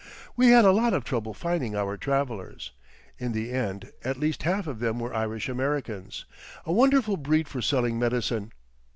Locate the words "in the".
3.19-3.51